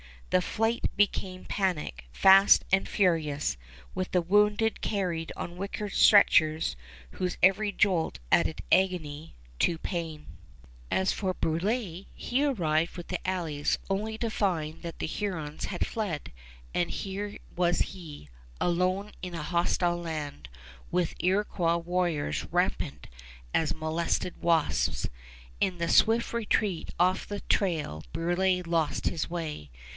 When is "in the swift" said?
25.59-26.31